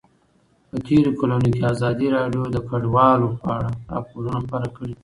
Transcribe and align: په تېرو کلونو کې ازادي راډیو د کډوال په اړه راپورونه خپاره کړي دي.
په 0.69 0.77
تېرو 0.87 1.11
کلونو 1.19 1.47
کې 1.55 1.61
ازادي 1.73 2.07
راډیو 2.17 2.43
د 2.49 2.57
کډوال 2.69 3.21
په 3.43 3.49
اړه 3.57 3.69
راپورونه 3.91 4.37
خپاره 4.45 4.67
کړي 4.75 4.89
دي. 4.95 4.99